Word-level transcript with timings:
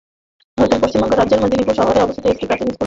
ভারতের 0.57 0.81
পশ্চিমবঙ্গ 0.83 1.13
রাজ্যের 1.13 1.41
মেদিনীপুর 1.41 1.77
শহরে 1.79 1.99
অবস্থিত 2.01 2.25
একটি 2.27 2.45
প্রাচীনতম 2.45 2.67
স্কুল। 2.67 2.79